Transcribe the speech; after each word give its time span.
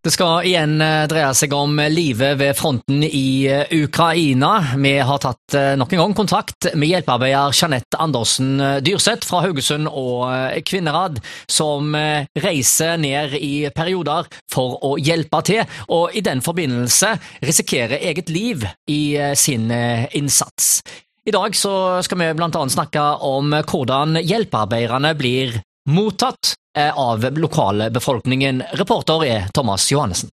Det 0.00 0.14
skal 0.14 0.46
igjen 0.48 0.80
eh, 0.80 1.02
dreie 1.12 1.32
seg 1.36 1.52
om 1.52 1.74
livet 1.92 2.38
ved 2.40 2.56
fronten 2.56 3.02
i 3.04 3.44
eh, 3.44 3.68
Ukraina. 3.84 4.54
Vi 4.80 4.94
har 4.96 5.20
tatt 5.20 5.56
eh, 5.58 5.74
nok 5.76 5.92
en 5.92 6.00
gang 6.00 6.14
kontakt 6.16 6.70
med 6.72 6.88
hjelpearbeider 6.88 7.52
Jeanette 7.52 8.00
Andersen 8.00 8.54
Dyrseth 8.80 9.28
fra 9.28 9.42
Haugesund 9.44 9.90
og 9.90 10.24
Kvinnerad, 10.64 11.20
som 11.50 11.92
reiser 11.92 12.96
ned 13.00 13.34
i 13.36 13.68
perioder 13.76 14.28
for 14.52 14.78
å 14.86 14.94
hjelpe 14.96 15.42
til, 15.44 15.76
og 15.92 16.16
i 16.16 16.22
den 16.24 16.40
forbindelse 16.44 17.12
risikerer 17.44 18.00
eget 18.00 18.32
liv 18.32 18.64
i 18.88 19.18
sin 19.36 19.68
innsats. 19.70 20.80
I 21.28 21.34
dag 21.34 21.56
skal 21.56 22.20
vi 22.22 22.30
annet 22.30 22.74
snakke 22.74 23.04
om 23.26 23.52
hvordan 23.52 24.22
hjelpearbeiderne 24.24 25.12
blir 25.18 25.60
mottatt 25.90 26.54
av 26.96 27.24
lokalbefolkningen. 27.44 28.62
Reporter 28.80 29.24
er 29.28 29.48
Thomas 29.54 29.90
Johannessen. 29.92 30.32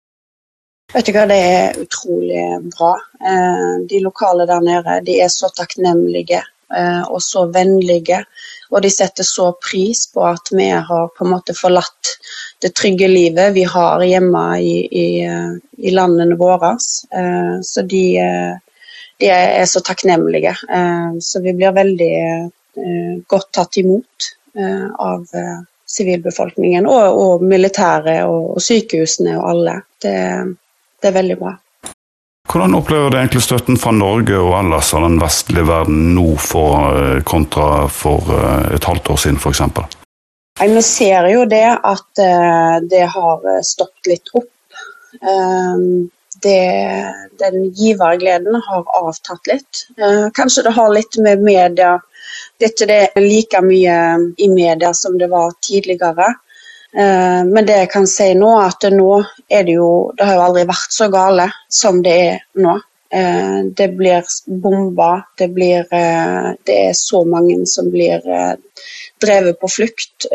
Vet 0.93 1.07
du 1.07 1.13
hva, 1.15 1.25
Det 1.25 1.37
er 1.41 1.77
utrolig 1.81 2.41
bra. 2.75 2.93
Eh, 3.25 3.69
de 3.89 4.01
lokale 4.03 4.45
der 4.49 4.61
nede 4.61 4.99
de 5.07 5.19
er 5.25 5.31
så 5.33 5.49
takknemlige 5.49 6.41
eh, 6.43 7.03
og 7.07 7.21
så 7.23 7.47
vennlige. 7.53 8.19
Og 8.69 8.81
de 8.85 8.91
setter 8.93 9.25
så 9.25 9.51
pris 9.57 10.05
på 10.13 10.25
at 10.27 10.51
vi 10.53 10.69
har 10.69 11.09
på 11.17 11.25
en 11.25 11.33
måte 11.33 11.55
forlatt 11.57 12.13
det 12.61 12.73
trygge 12.77 13.09
livet 13.09 13.55
vi 13.57 13.65
har 13.69 14.05
hjemme 14.05 14.43
i, 14.61 14.75
i, 14.85 15.07
i 15.89 15.93
landene 15.93 16.37
våre. 16.37 16.75
Eh, 16.77 17.57
så 17.65 17.85
de, 17.89 18.05
de, 19.17 19.33
er 19.33 19.65
så 19.69 19.81
takknemlige. 19.81 20.55
Så 21.21 21.41
vi 21.41 21.53
blir 21.57 21.73
veldig 21.73 22.15
godt 23.29 23.51
tatt 23.53 23.77
imot 23.77 24.33
av 24.99 25.25
sivilbefolkningen 25.93 26.87
og, 26.89 27.19
og 27.23 27.43
militæret 27.45 28.23
og, 28.25 28.55
og, 28.55 28.61
sykehusene 28.63 29.35
og 29.39 29.49
alle. 29.51 29.75
Det, 30.01 30.15
det, 31.01 31.09
er 31.09 31.17
veldig 31.17 31.37
bra. 31.41 31.53
Hvordan 32.49 32.75
opplever 32.77 33.09
du 33.09 33.17
egentlig 33.17 33.43
støtten 33.45 33.77
fra 33.79 33.93
Norge 33.95 34.37
og 34.37 34.55
ellers 34.59 34.91
av 34.93 35.05
den 35.05 35.19
vestlige 35.21 35.67
verden 35.69 36.13
nå 36.17 36.33
for, 36.41 36.89
eh, 36.97 37.19
kontra 37.27 37.85
for 37.91 38.33
eh, 38.35 38.73
et 38.75 38.89
halvt 38.89 39.13
år 39.13 39.21
siden 39.23 39.39
f.eks.? 39.39 39.61
Vi 40.63 40.81
ser 40.85 41.29
jo 41.31 41.45
det 41.49 41.65
at 41.73 42.21
eh, 42.21 42.75
det 42.89 43.05
har 43.15 43.47
stoppet 43.65 44.11
litt 44.11 44.35
opp. 44.37 44.49
Det, 46.43 46.61
den 47.39 47.57
givergleden 47.77 48.57
har 48.65 48.89
avtatt 48.97 49.47
litt. 49.47 49.83
Kanskje 50.35 50.65
det 50.65 50.73
har 50.75 50.89
litt 50.91 51.15
med 51.21 51.45
media 51.45 51.93
det 52.59 52.65
er 52.65 52.71
ikke 52.73 52.87
det 52.89 53.23
like 53.23 53.61
mye 53.65 53.97
i 54.37 54.49
media 54.49 54.93
som 54.93 55.17
det 55.17 55.29
var 55.31 55.55
tidligere. 55.61 56.33
Eh, 56.97 57.45
men 57.45 57.65
det 57.65 57.77
jeg 57.81 57.89
kan 57.89 58.07
si 58.07 58.29
nå, 58.37 58.49
at 58.61 58.85
nå 58.93 59.13
er 59.49 59.63
det 59.65 59.79
jo 59.79 60.13
Det 60.13 60.27
har 60.27 60.35
jo 60.37 60.43
aldri 60.47 60.65
vært 60.69 60.93
så 60.93 61.07
gale 61.09 61.47
som 61.69 62.01
det 62.05 62.17
er 62.27 62.43
nå. 62.61 62.75
Eh, 63.13 63.59
det 63.77 63.87
blir 63.97 64.29
bomba, 64.45 65.23
det 65.37 65.49
blir 65.55 65.87
eh, 65.89 66.51
Det 66.65 66.77
er 66.89 66.93
så 66.97 67.23
mange 67.25 67.65
som 67.65 67.89
blir 67.89 68.21
drevet 69.23 69.59
på 69.59 69.67
flukt 69.71 70.25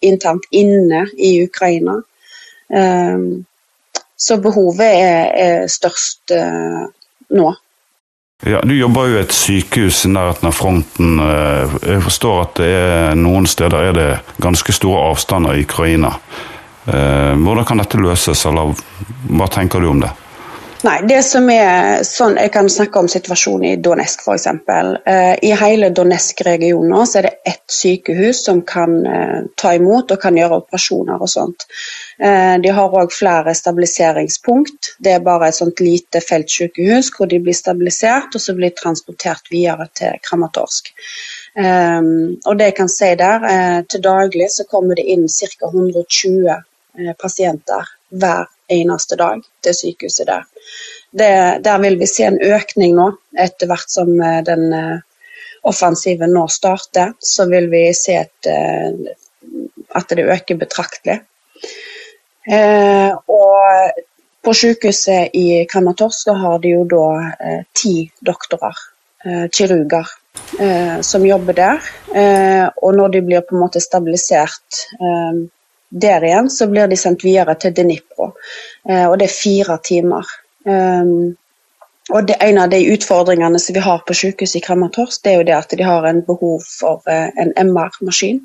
internt 0.00 0.46
inne 0.50 1.02
i 1.18 1.42
Ukraina. 1.44 1.98
Så 4.16 4.36
behovet 4.40 4.86
er, 4.86 5.26
er 5.44 5.66
størst 5.68 6.32
nå. 7.36 7.50
Ja, 8.46 8.60
Du 8.64 8.74
jobber 8.78 9.06
jo 9.06 9.18
i 9.18 9.20
et 9.20 9.34
sykehus 9.36 10.04
i 10.06 10.12
nærheten 10.14 10.48
av 10.48 10.54
fronten. 10.56 11.18
Eh, 11.20 11.74
jeg 11.92 12.04
forstår 12.06 12.40
at 12.40 12.54
det 12.62 12.70
er, 12.72 13.18
noen 13.20 13.46
steder 13.46 13.90
er 13.90 13.92
det 13.98 14.08
ganske 14.40 14.72
store 14.72 15.02
avstander 15.10 15.58
i 15.58 15.66
Ukraina. 15.68 16.14
Eh, 16.88 17.36
hvordan 17.36 17.68
kan 17.68 17.82
dette 17.82 18.00
løses, 18.00 18.46
eller 18.48 18.72
hva 19.28 19.48
tenker 19.52 19.84
du 19.84 19.90
om 19.90 20.00
det? 20.00 20.10
Nei, 20.80 20.96
det 21.04 21.18
som 21.28 21.44
er 21.52 22.00
sånn, 22.08 22.38
Jeg 22.40 22.52
kan 22.54 22.68
snakke 22.72 23.02
om 23.02 23.08
situasjonen 23.10 23.66
i 23.68 23.76
Donetsk 23.84 24.22
f.eks. 24.24 24.46
Eh, 24.48 25.34
I 25.44 25.50
hele 25.60 25.90
Donetsk-regionen 25.92 26.94
er 27.18 27.28
det 27.28 27.34
ett 27.44 27.66
sykehus 27.68 28.44
som 28.46 28.62
kan 28.64 28.94
eh, 29.04 29.42
ta 29.60 29.74
imot 29.76 30.10
og 30.10 30.22
kan 30.22 30.38
gjøre 30.40 30.62
operasjoner 30.62 31.20
og 31.20 31.28
sånt. 31.28 31.68
Eh, 32.20 32.56
de 32.62 32.72
har 32.76 32.96
òg 33.00 33.12
flere 33.16 33.54
stabiliseringspunkt. 33.56 34.94
Det 34.98 35.14
er 35.16 35.24
bare 35.24 35.48
et 35.48 35.56
sånt 35.56 35.80
lite 35.80 36.20
feltsykehus 36.20 37.12
hvor 37.16 37.30
de 37.30 37.40
blir 37.40 37.56
stabilisert 37.56 38.36
og 38.36 38.44
så 38.44 38.54
blir 38.58 38.74
transportert 38.76 39.48
videre 39.52 39.88
til 39.96 40.20
Kramatorsk. 40.26 40.92
Um, 41.56 42.36
og 42.46 42.58
det 42.58 42.68
jeg 42.68 42.76
kan 42.78 42.90
si 42.92 43.08
der, 43.18 43.42
uh, 43.42 43.80
Til 43.90 44.02
daglig 44.04 44.46
så 44.54 44.64
kommer 44.70 44.94
det 44.94 45.08
inn 45.10 45.26
ca. 45.26 45.66
120 45.66 46.46
uh, 46.46 47.14
pasienter 47.18 47.88
hver 48.10 48.46
eneste 48.70 49.16
dag 49.16 49.42
til 49.64 49.74
sykehuset 49.74 50.26
der. 50.26 50.46
Det, 51.10 51.64
der 51.64 51.78
vil 51.82 51.98
vi 51.98 52.06
se 52.06 52.26
en 52.28 52.38
økning 52.38 52.94
nå, 52.98 53.08
etter 53.38 53.70
hvert 53.70 53.90
som 53.90 54.12
eh, 54.22 54.40
den 54.46 54.68
eh, 54.74 54.98
offensiven 55.66 56.34
nå 56.34 56.46
starter. 56.52 57.14
Så 57.18 57.48
vil 57.50 57.66
vi 57.72 57.88
se 57.96 58.20
et, 58.22 58.46
eh, 58.46 59.10
at 59.98 60.14
det 60.14 60.28
øker 60.28 60.60
betraktelig. 60.60 61.20
Og 62.48 63.98
på 64.40 64.54
sykehuset 64.56 65.34
i 65.36 65.64
Kramatorsk 65.68 66.30
har 66.40 66.62
de 66.62 66.72
jo 66.72 66.84
da 66.88 67.04
ti 67.76 68.06
doktorer, 68.24 68.78
kirurger, 69.52 70.08
som 71.04 71.26
jobber 71.26 71.58
der. 71.58 71.90
og 72.80 72.96
når 72.96 73.08
de 73.12 73.20
blir 73.26 73.44
på 73.44 73.54
en 73.54 73.60
måte 73.66 73.82
stabilisert 73.84 74.86
der 75.90 76.24
igjen 76.24 76.50
så 76.50 76.68
blir 76.70 76.86
de 76.86 76.96
sendt 76.96 77.24
videre 77.24 77.56
til 77.58 77.74
Dnipro, 77.74 78.30
eh, 78.88 79.06
og 79.08 79.18
det 79.18 79.26
er 79.26 79.34
fire 79.34 79.78
timer. 79.84 80.26
Og 82.10 82.26
det, 82.26 82.36
En 82.40 82.58
av 82.58 82.70
de 82.70 82.80
utfordringene 82.92 83.58
som 83.58 83.74
vi 83.74 83.80
har 83.80 84.02
på 84.06 84.14
sykehuset 84.14 84.58
i 84.58 84.64
Kramatorsk, 84.64 85.22
det 85.22 85.32
er 85.32 85.36
jo 85.38 85.46
det 85.46 85.56
at 85.56 85.74
de 85.78 85.86
har 85.86 86.06
en 86.08 86.22
behov 86.26 86.64
for 86.66 87.02
uh, 87.06 87.28
en 87.38 87.52
MR-maskin. 87.56 88.40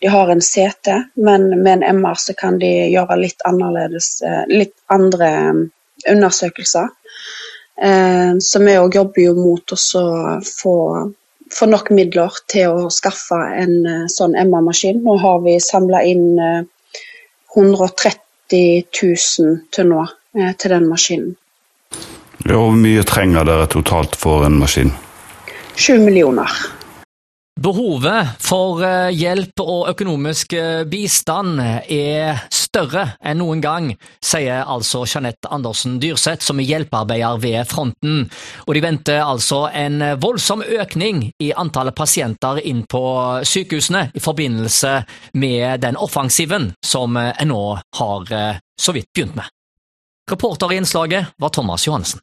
De 0.00 0.08
har 0.08 0.32
en 0.32 0.40
CT, 0.40 0.88
men 1.16 1.48
med 1.62 1.82
en 1.82 2.00
MR 2.00 2.16
så 2.18 2.34
kan 2.38 2.58
de 2.58 2.70
gjøre 2.92 3.20
litt 3.20 3.44
uh, 3.44 4.44
litt 4.48 4.74
andre 4.88 5.30
um, 5.50 5.64
undersøkelser. 6.08 6.88
Så 7.82 8.60
vi 8.62 8.74
òg 8.78 8.94
jobber 8.94 9.22
jo 9.24 9.32
mot 9.34 9.72
å 9.74 9.76
få, 10.46 10.74
få 11.50 11.66
nok 11.66 11.88
midler 11.90 12.36
til 12.52 12.76
å 12.84 12.90
skaffe 12.92 13.38
en 13.58 14.06
sånn 14.12 14.36
MR-maskin. 14.38 15.00
Nå 15.02 15.16
har 15.18 15.40
vi 15.42 15.56
samla 15.58 16.02
inn 16.06 16.36
130 17.56 18.84
000 19.02 19.58
til 19.72 19.88
nå 19.88 20.02
eh, 20.38 20.52
til 20.58 20.74
den 20.74 20.88
maskinen. 20.88 21.34
Ja, 22.44 22.58
Hvor 22.58 22.74
mye 22.74 23.02
trenger 23.06 23.46
dere 23.46 23.66
totalt 23.70 24.16
for 24.18 24.46
en 24.46 24.58
maskin? 24.58 24.90
Sju 25.76 25.98
millioner. 26.02 26.50
Behovet 27.62 28.40
for 28.40 28.80
eh, 28.82 29.12
hjelp 29.12 29.60
og 29.60 29.90
økonomisk 29.92 30.54
eh, 30.56 30.82
bistand 30.88 31.60
er 31.60 32.40
større 32.50 33.04
enn 33.20 33.38
noen 33.42 33.60
gang, 33.62 33.90
sier 34.24 34.64
altså 34.64 35.04
Jeanette 35.04 35.50
Andersen 35.52 35.98
Dyrseth, 36.02 36.42
som 36.42 36.58
er 36.58 36.70
hjelpearbeider 36.70 37.38
ved 37.44 37.68
fronten. 37.70 38.24
Og 38.66 38.72
de 38.74 38.82
venter 38.82 39.20
altså 39.20 39.66
en 39.68 40.00
voldsom 40.18 40.64
økning 40.64 41.28
i 41.44 41.52
antallet 41.52 41.94
pasienter 41.94 42.62
inn 42.64 42.82
på 42.88 43.04
sykehusene 43.46 44.08
i 44.16 44.24
forbindelse 44.24 44.96
med 45.38 45.84
den 45.84 46.00
offensiven 46.00 46.72
som 46.82 47.20
en 47.20 47.52
nå 47.52 47.64
har 48.00 48.34
eh, 48.34 48.62
så 48.80 48.96
vidt 48.96 49.12
begynt 49.14 49.38
med. 49.38 49.46
Reporter 50.32 50.72
i 50.72 50.80
innslaget 50.80 51.36
var 51.36 51.52
Thomas 51.52 51.86
Johannessen. 51.86 52.22